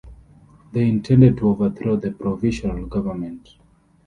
They 0.71 0.89
intended 0.89 1.37
to 1.37 1.49
overthrow 1.49 1.95
the 1.95 2.09
provisional 2.09 2.87
government. 2.87 3.53